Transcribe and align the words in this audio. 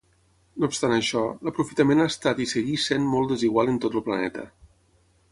No 0.61 0.67
obstant 0.69 0.93
això, 0.93 1.19
l'aprofitament 1.49 2.01
ha 2.01 2.07
estat 2.11 2.41
i 2.45 2.47
segueix 2.53 2.85
sent 2.91 3.05
molt 3.11 3.33
desigual 3.33 3.69
en 3.73 3.77
tot 3.85 3.99
el 4.01 4.07
planeta. 4.09 4.47